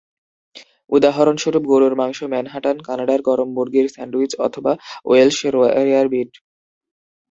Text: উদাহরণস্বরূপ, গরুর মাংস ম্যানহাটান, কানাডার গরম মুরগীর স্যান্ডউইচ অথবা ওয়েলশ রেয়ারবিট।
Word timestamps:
উদাহরণস্বরূপ, 0.89 1.63
গরুর 1.71 1.93
মাংস 1.95 2.19
ম্যানহাটান, 2.31 2.77
কানাডার 2.87 3.19
গরম 3.21 3.49
মুরগীর 3.55 3.87
স্যান্ডউইচ 3.89 4.31
অথবা 4.47 4.71
ওয়েলশ 5.05 5.39
রেয়ারবিট। 5.79 6.31